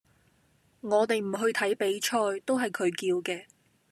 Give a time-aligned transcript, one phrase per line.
[0.79, 3.45] 我哋唔去睇比賽，都係佢叫嘅